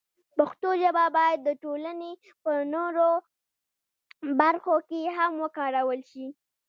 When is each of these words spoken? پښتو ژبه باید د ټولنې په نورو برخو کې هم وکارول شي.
پښتو 0.37 0.69
ژبه 0.81 1.05
باید 1.17 1.39
د 1.43 1.49
ټولنې 1.63 2.11
په 2.43 2.51
نورو 2.73 3.07
برخو 4.41 4.75
کې 4.89 5.01
هم 5.17 5.31
وکارول 5.43 5.99
شي. 6.11 6.25